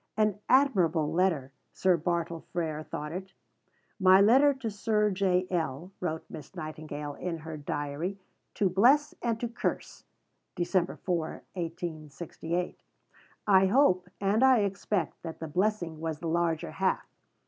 [0.17, 3.33] An "admirable" letter, Sir Bartle Frere thought it;
[3.99, 5.45] "my letter to Sir J.
[5.51, 8.17] L.," wrote Miss Nightingale in her diary,
[8.55, 10.03] "to bless and to curse"
[10.57, 10.97] (Dec.
[11.01, 12.79] 4, 1868).
[13.45, 17.05] I hope, and I expect, that the blessing was the larger half.